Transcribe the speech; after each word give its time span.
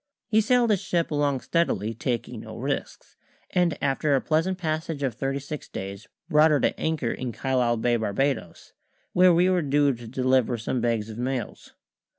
He 0.29 0.41
sailed 0.41 0.71
his 0.71 0.81
ship 0.81 1.11
along 1.11 1.41
steadily, 1.41 1.93
taking 1.93 2.39
no 2.39 2.57
risks, 2.57 3.17
and 3.51 3.77
after 3.83 4.15
a 4.15 4.19
pleasant 4.19 4.57
passage 4.57 5.03
of 5.03 5.13
thirty 5.13 5.37
six 5.37 5.69
days 5.69 6.07
brought 6.27 6.49
her 6.49 6.59
to 6.59 6.79
anchor 6.79 7.11
in 7.11 7.31
Carlisle 7.31 7.77
Bay, 7.77 7.97
Barbadoes, 7.97 8.73
where 9.13 9.31
we 9.31 9.47
were 9.47 9.61
due 9.61 9.93
to 9.93 10.07
deliver 10.07 10.57
some 10.57 10.81
bags 10.81 11.11
of 11.11 11.19
mails. 11.19 11.73